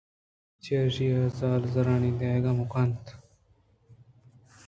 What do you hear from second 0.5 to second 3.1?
چرایشی ءَ زال ءَ زرّانی دئیگءَمکن کُت